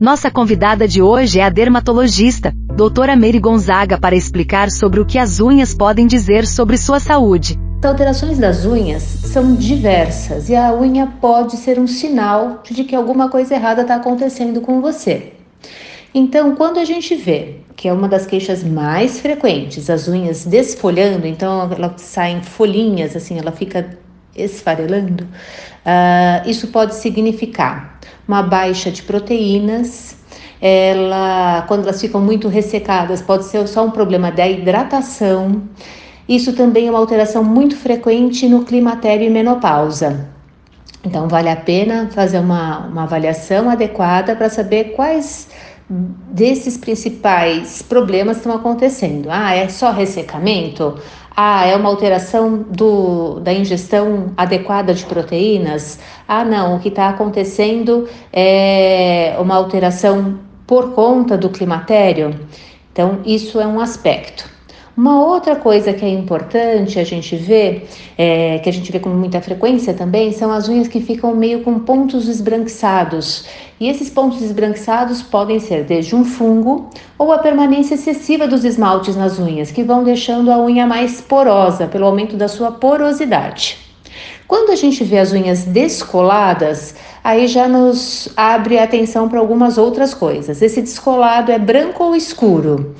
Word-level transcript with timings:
Nossa 0.00 0.30
convidada 0.30 0.88
de 0.88 1.02
hoje 1.02 1.40
é 1.40 1.42
a 1.42 1.50
dermatologista, 1.50 2.54
doutora 2.74 3.14
Mary 3.14 3.38
Gonzaga, 3.38 3.98
para 3.98 4.16
explicar 4.16 4.70
sobre 4.70 4.98
o 4.98 5.04
que 5.04 5.18
as 5.18 5.40
unhas 5.40 5.74
podem 5.74 6.06
dizer 6.06 6.46
sobre 6.46 6.78
sua 6.78 6.98
saúde. 6.98 7.58
As 7.84 7.90
alterações 7.90 8.38
das 8.38 8.64
unhas 8.64 9.02
são 9.02 9.54
diversas 9.54 10.48
e 10.48 10.56
a 10.56 10.72
unha 10.74 11.06
pode 11.20 11.58
ser 11.58 11.78
um 11.78 11.86
sinal 11.86 12.62
de 12.64 12.82
que 12.84 12.96
alguma 12.96 13.28
coisa 13.28 13.54
errada 13.54 13.82
está 13.82 13.96
acontecendo 13.96 14.62
com 14.62 14.80
você. 14.80 15.34
Então, 16.14 16.56
quando 16.56 16.78
a 16.78 16.84
gente 16.86 17.14
vê 17.14 17.56
que 17.76 17.86
é 17.86 17.92
uma 17.92 18.08
das 18.08 18.24
queixas 18.24 18.64
mais 18.64 19.20
frequentes, 19.20 19.90
as 19.90 20.08
unhas 20.08 20.46
desfolhando, 20.46 21.26
então 21.26 21.70
ela 21.70 21.92
sai 21.98 22.32
em 22.32 22.42
folhinhas, 22.42 23.14
assim, 23.14 23.38
ela 23.38 23.52
fica 23.52 23.98
esfarelando, 24.34 25.24
uh, 25.24 26.48
isso 26.48 26.68
pode 26.68 26.94
significar 26.94 27.98
uma 28.26 28.42
baixa 28.42 28.90
de 28.90 29.02
proteínas. 29.02 30.16
Ela, 30.60 31.64
quando 31.66 31.84
elas 31.84 32.00
ficam 32.00 32.20
muito 32.20 32.46
ressecadas, 32.48 33.22
pode 33.22 33.44
ser 33.44 33.66
só 33.66 33.84
um 33.84 33.90
problema 33.90 34.30
da 34.30 34.46
hidratação. 34.46 35.62
Isso 36.28 36.52
também 36.52 36.86
é 36.86 36.90
uma 36.90 36.98
alteração 36.98 37.42
muito 37.42 37.76
frequente 37.76 38.48
no 38.48 38.64
climatério 38.64 39.26
e 39.26 39.30
menopausa. 39.30 40.28
Então, 41.02 41.28
vale 41.28 41.48
a 41.48 41.56
pena 41.56 42.08
fazer 42.12 42.38
uma, 42.38 42.86
uma 42.86 43.04
avaliação 43.04 43.70
adequada 43.70 44.36
para 44.36 44.50
saber 44.50 44.92
quais 44.92 45.48
desses 45.90 46.76
principais 46.76 47.82
problemas 47.82 48.36
estão 48.36 48.52
acontecendo. 48.52 49.28
Ah, 49.28 49.54
é 49.54 49.68
só 49.68 49.90
ressecamento? 49.90 50.96
Ah, 51.36 51.66
é 51.66 51.74
uma 51.74 51.88
alteração 51.88 52.64
do, 52.70 53.40
da 53.40 53.52
ingestão 53.52 54.32
adequada 54.36 54.94
de 54.94 55.04
proteínas? 55.04 55.98
Ah, 56.28 56.44
não, 56.44 56.76
o 56.76 56.80
que 56.80 56.88
está 56.88 57.08
acontecendo 57.08 58.08
é 58.32 59.34
uma 59.40 59.56
alteração 59.56 60.38
por 60.66 60.92
conta 60.92 61.36
do 61.36 61.50
climatério? 61.50 62.38
Então, 62.92 63.18
isso 63.24 63.60
é 63.60 63.66
um 63.66 63.80
aspecto. 63.80 64.48
Uma 64.96 65.24
outra 65.24 65.56
coisa 65.56 65.94
que 65.94 66.04
é 66.04 66.08
importante 66.10 66.98
a 66.98 67.04
gente 67.04 67.34
ver, 67.34 67.88
é, 68.18 68.58
que 68.58 68.68
a 68.68 68.72
gente 68.72 68.92
vê 68.92 68.98
com 68.98 69.08
muita 69.08 69.40
frequência 69.40 69.94
também, 69.94 70.30
são 70.32 70.52
as 70.52 70.68
unhas 70.68 70.88
que 70.88 71.00
ficam 71.00 71.34
meio 71.34 71.62
com 71.62 71.78
pontos 71.78 72.28
esbranquiçados. 72.28 73.46
E 73.80 73.88
esses 73.88 74.10
pontos 74.10 74.42
esbranquiçados 74.42 75.22
podem 75.22 75.58
ser 75.58 75.84
desde 75.84 76.14
um 76.14 76.22
fungo 76.22 76.90
ou 77.16 77.32
a 77.32 77.38
permanência 77.38 77.94
excessiva 77.94 78.46
dos 78.46 78.62
esmaltes 78.62 79.16
nas 79.16 79.38
unhas, 79.38 79.70
que 79.70 79.82
vão 79.82 80.04
deixando 80.04 80.52
a 80.52 80.62
unha 80.62 80.86
mais 80.86 81.22
porosa 81.22 81.86
pelo 81.86 82.04
aumento 82.04 82.36
da 82.36 82.46
sua 82.46 82.72
porosidade. 82.72 83.78
Quando 84.46 84.70
a 84.70 84.76
gente 84.76 85.02
vê 85.02 85.18
as 85.18 85.32
unhas 85.32 85.64
descoladas, 85.64 86.94
aí 87.24 87.48
já 87.48 87.66
nos 87.66 88.28
abre 88.36 88.78
a 88.78 88.84
atenção 88.84 89.30
para 89.30 89.38
algumas 89.38 89.78
outras 89.78 90.12
coisas. 90.12 90.60
Esse 90.60 90.82
descolado 90.82 91.50
é 91.50 91.58
branco 91.58 92.04
ou 92.04 92.14
escuro? 92.14 92.94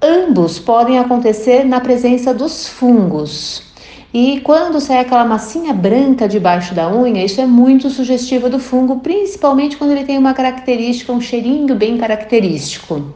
Ambos 0.00 0.58
podem 0.58 0.98
acontecer 0.98 1.64
na 1.64 1.80
presença 1.80 2.32
dos 2.32 2.66
fungos. 2.66 3.67
E 4.12 4.40
quando 4.40 4.80
sai 4.80 5.00
aquela 5.00 5.24
massinha 5.24 5.74
branca 5.74 6.26
debaixo 6.26 6.74
da 6.74 6.90
unha, 6.90 7.22
isso 7.22 7.40
é 7.40 7.46
muito 7.46 7.90
sugestivo 7.90 8.48
do 8.48 8.58
fungo, 8.58 9.00
principalmente 9.00 9.76
quando 9.76 9.90
ele 9.90 10.04
tem 10.04 10.16
uma 10.16 10.32
característica, 10.32 11.12
um 11.12 11.20
cheirinho 11.20 11.74
bem 11.74 11.98
característico. 11.98 13.14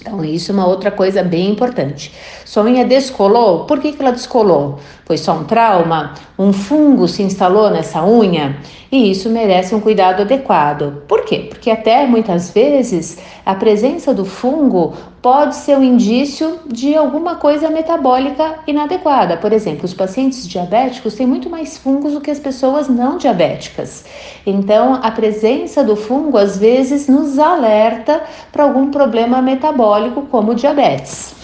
Então, 0.00 0.22
isso 0.24 0.50
é 0.50 0.54
uma 0.54 0.66
outra 0.66 0.90
coisa 0.90 1.22
bem 1.22 1.50
importante. 1.50 2.12
Sua 2.44 2.64
unha 2.64 2.84
descolou? 2.84 3.64
Por 3.64 3.80
que, 3.80 3.92
que 3.92 4.02
ela 4.02 4.12
descolou? 4.12 4.78
Foi 5.04 5.18
só 5.18 5.34
um 5.34 5.44
trauma? 5.44 6.14
Um 6.38 6.52
fungo 6.52 7.06
se 7.06 7.22
instalou 7.22 7.70
nessa 7.70 8.04
unha? 8.04 8.58
E 8.90 9.10
isso 9.10 9.28
merece 9.28 9.74
um 9.74 9.80
cuidado 9.80 10.22
adequado. 10.22 11.02
Por 11.06 11.24
quê? 11.24 11.46
Porque 11.48 11.70
até 11.70 12.06
muitas 12.06 12.50
vezes 12.50 13.18
a 13.44 13.54
presença 13.54 14.12
do 14.14 14.24
fungo 14.24 14.94
pode 15.22 15.56
ser 15.56 15.76
um 15.76 15.82
indício 15.82 16.60
de 16.66 16.96
alguma 16.96 17.34
coisa 17.34 17.68
metabólica 17.68 18.60
inadequada. 18.66 19.36
Por 19.36 19.52
exemplo, 19.52 19.84
os 19.84 19.92
pacientes 19.92 20.48
diabéticos 20.48 21.14
têm 21.14 21.26
muito 21.26 21.50
mais 21.50 21.76
fungos 21.76 22.14
do 22.14 22.20
que 22.20 22.30
as 22.30 22.38
pessoas 22.38 22.88
não 22.88 23.18
diabéticas. 23.18 24.04
Então, 24.46 24.98
a 25.02 25.10
presença 25.10 25.84
do 25.84 25.94
fungo 25.94 26.38
às 26.38 26.56
vezes 26.56 27.06
nos 27.06 27.38
alerta 27.38 28.22
para 28.50 28.64
algum 28.64 28.90
problema 28.90 29.42
metabólico, 29.42 30.22
como 30.22 30.54
diabetes. 30.54 31.34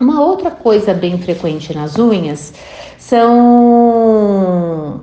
Uma 0.00 0.20
outra 0.20 0.50
coisa 0.50 0.92
bem 0.92 1.16
frequente 1.18 1.72
nas 1.72 1.96
unhas 1.96 2.52
são 2.98 5.02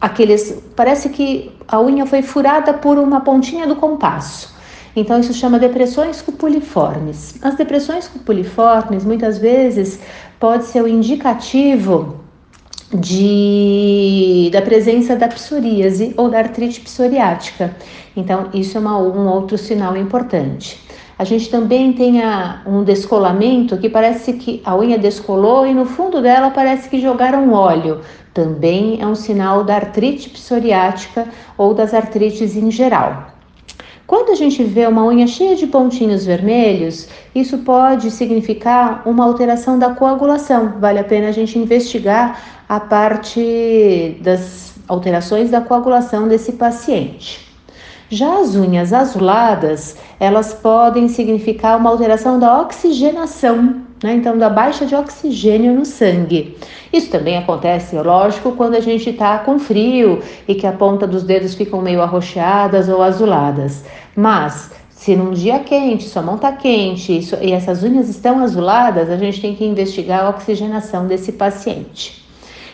aqueles. 0.00 0.60
Parece 0.74 1.10
que 1.10 1.52
a 1.68 1.80
unha 1.80 2.04
foi 2.04 2.22
furada 2.22 2.74
por 2.74 2.98
uma 2.98 3.20
pontinha 3.20 3.68
do 3.68 3.76
compasso. 3.76 4.55
Então, 4.96 5.20
isso 5.20 5.34
chama 5.34 5.58
depressões 5.58 6.22
cupuliformes. 6.22 7.38
As 7.42 7.54
depressões 7.54 8.08
cupuliformes, 8.08 9.04
muitas 9.04 9.36
vezes, 9.36 10.00
pode 10.40 10.64
ser 10.64 10.82
o 10.82 10.88
indicativo 10.88 12.20
de, 12.94 14.48
da 14.50 14.62
presença 14.62 15.14
da 15.14 15.28
psoríase 15.28 16.14
ou 16.16 16.30
da 16.30 16.38
artrite 16.38 16.80
psoriática. 16.80 17.76
Então, 18.16 18.48
isso 18.54 18.78
é 18.78 18.80
uma, 18.80 18.96
um 18.96 19.28
outro 19.28 19.58
sinal 19.58 19.94
importante. 19.98 20.80
A 21.18 21.24
gente 21.24 21.50
também 21.50 21.92
tem 21.92 22.22
a, 22.22 22.62
um 22.66 22.82
descolamento 22.82 23.76
que 23.76 23.90
parece 23.90 24.32
que 24.32 24.62
a 24.64 24.74
unha 24.76 24.98
descolou 24.98 25.66
e 25.66 25.74
no 25.74 25.84
fundo 25.84 26.22
dela 26.22 26.50
parece 26.50 26.88
que 26.88 27.00
jogaram 27.00 27.52
óleo. 27.52 28.00
Também 28.32 28.98
é 29.00 29.06
um 29.06 29.14
sinal 29.14 29.62
da 29.62 29.76
artrite 29.76 30.30
psoriática 30.30 31.28
ou 31.58 31.74
das 31.74 31.92
artrites 31.92 32.56
em 32.56 32.70
geral. 32.70 33.35
Quando 34.06 34.30
a 34.30 34.34
gente 34.36 34.62
vê 34.62 34.86
uma 34.86 35.04
unha 35.04 35.26
cheia 35.26 35.56
de 35.56 35.66
pontinhos 35.66 36.24
vermelhos, 36.24 37.08
isso 37.34 37.58
pode 37.58 38.10
significar 38.12 39.02
uma 39.04 39.24
alteração 39.24 39.78
da 39.78 39.94
coagulação. 39.94 40.74
Vale 40.78 41.00
a 41.00 41.04
pena 41.04 41.28
a 41.28 41.32
gente 41.32 41.58
investigar 41.58 42.40
a 42.68 42.78
parte 42.78 44.16
das 44.20 44.74
alterações 44.86 45.50
da 45.50 45.60
coagulação 45.60 46.28
desse 46.28 46.52
paciente. 46.52 47.44
Já 48.08 48.38
as 48.38 48.54
unhas 48.54 48.92
azuladas, 48.92 49.96
elas 50.20 50.54
podem 50.54 51.08
significar 51.08 51.76
uma 51.76 51.90
alteração 51.90 52.38
da 52.38 52.60
oxigenação, 52.60 53.85
né? 54.02 54.14
então 54.14 54.36
da 54.36 54.48
baixa 54.50 54.86
de 54.86 54.94
oxigênio 54.94 55.74
no 55.74 55.84
sangue. 55.84 56.56
Isso 56.92 57.10
também 57.10 57.36
acontece, 57.36 57.96
lógico, 57.96 58.52
quando 58.52 58.74
a 58.74 58.80
gente 58.80 59.10
está 59.10 59.38
com 59.38 59.58
frio 59.58 60.22
e 60.46 60.54
que 60.54 60.66
a 60.66 60.72
ponta 60.72 61.06
dos 61.06 61.22
dedos 61.22 61.54
ficam 61.54 61.82
meio 61.82 62.00
arroxeadas 62.00 62.88
ou 62.88 63.02
azuladas. 63.02 63.84
Mas 64.14 64.70
se 64.90 65.14
num 65.14 65.30
dia 65.30 65.58
quente, 65.60 66.04
sua 66.04 66.22
mão 66.22 66.36
está 66.36 66.52
quente 66.52 67.20
e 67.42 67.52
essas 67.52 67.82
unhas 67.82 68.08
estão 68.08 68.40
azuladas, 68.40 69.10
a 69.10 69.16
gente 69.16 69.40
tem 69.40 69.54
que 69.54 69.64
investigar 69.64 70.24
a 70.24 70.30
oxigenação 70.30 71.06
desse 71.06 71.32
paciente. 71.32 72.24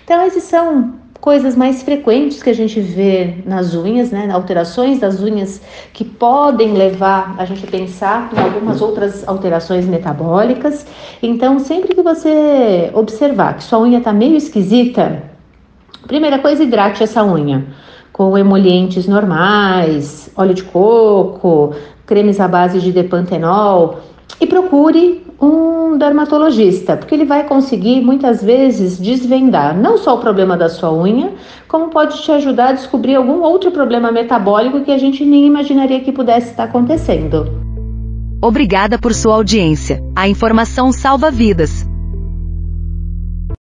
Então, 0.05 0.25
esses 0.25 0.45
são 0.45 0.95
coisas 1.23 1.55
mais 1.55 1.85
frequentes 1.85 2.43
que 2.43 2.51
a 2.51 2.53
gente 2.53 2.81
vê 2.81 3.37
nas 3.47 3.77
unhas, 3.77 4.11
né, 4.11 4.29
alterações 4.33 4.99
das 4.99 5.21
unhas 5.21 5.63
que 5.93 6.05
podem 6.05 6.73
levar 6.73 7.37
a 7.39 7.45
gente 7.45 7.65
a 7.65 7.71
pensar 7.71 8.29
em 8.37 8.41
algumas 8.41 8.83
outras 8.83 9.27
alterações 9.29 9.87
metabólicas. 9.87 10.85
Então, 11.23 11.61
sempre 11.61 11.95
que 11.95 12.03
você 12.03 12.91
observar 12.93 13.55
que 13.57 13.63
sua 13.63 13.79
unha 13.79 13.99
está 13.99 14.13
meio 14.13 14.37
esquisita, 14.37 15.23
primeira 16.09 16.41
coisa, 16.41 16.65
hidrate 16.65 17.05
essa 17.05 17.23
unha 17.23 17.67
com 18.13 18.37
emolientes 18.37 19.07
normais, 19.07 20.29
óleo 20.37 20.55
de 20.55 20.65
coco, 20.65 21.73
cremes 22.05 22.41
à 22.41 22.49
base 22.49 22.81
de 22.81 22.91
depantenol 22.91 24.01
e 24.41 24.47
procure 24.47 25.25
um 25.43 25.99
dermatologista, 25.99 26.97
porque 26.97 27.17
ele 27.17 27.25
vai 27.25 27.45
conseguir 27.45 28.01
muitas 28.01 28.43
vezes 28.43 28.97
desvendar 28.97 29.77
não 29.77 29.99
só 29.99 30.15
o 30.15 30.21
problema 30.21 30.57
da 30.57 30.69
sua 30.69 30.93
unha, 30.95 31.33
como 31.67 31.89
pode 31.89 32.23
te 32.23 32.31
ajudar 32.31 32.69
a 32.69 32.73
descobrir 32.73 33.17
algum 33.17 33.43
outro 33.43 33.73
problema 33.73 34.13
metabólico 34.13 34.83
que 34.83 34.93
a 34.93 34.99
gente 34.99 35.25
nem 35.25 35.45
imaginaria 35.45 36.01
que 36.01 36.13
pudesse 36.13 36.51
estar 36.51 36.65
acontecendo. 36.65 37.61
Obrigada 38.41 38.99
por 38.99 39.13
sua 39.15 39.35
audiência. 39.35 40.01
A 40.15 40.29
informação 40.29 40.93
salva 40.93 41.31
vidas. 41.31 41.82